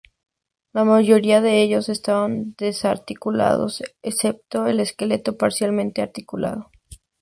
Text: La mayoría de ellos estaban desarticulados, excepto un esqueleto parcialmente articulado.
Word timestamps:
La 0.73 0.83
mayoría 0.83 1.41
de 1.41 1.61
ellos 1.61 1.87
estaban 1.87 2.55
desarticulados, 2.57 3.83
excepto 4.01 4.61
un 4.63 4.79
esqueleto 4.79 5.37
parcialmente 5.37 6.01
articulado. 6.01 6.71